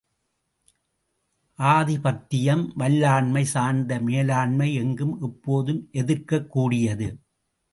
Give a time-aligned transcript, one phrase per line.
[1.59, 7.19] ஆதிபத்தியம், வல்லாண்மை சார்ந்த மேலாண்மை எங்கும் எப்போதும் எதிர்க்கக் கூடியது.